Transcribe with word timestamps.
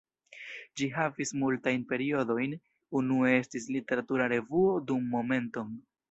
Ĝi 0.79 0.85
havis 0.93 1.31
multajn 1.41 1.83
periodojn, 1.91 2.55
unue 3.01 3.33
estis 3.41 3.67
literatura 3.75 4.29
revuo 4.33 4.73
dum 4.93 5.05
Momenton! 5.17 5.71